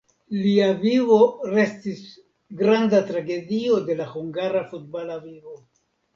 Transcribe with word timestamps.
Lia 0.43 0.69
vivo 0.85 1.17
restis 1.49 1.99
granda 2.63 3.03
tragedio 3.11 3.79
de 3.91 3.99
la 4.01 4.09
hungara 4.17 4.65
futbala 4.75 5.21
vivo. 5.29 5.57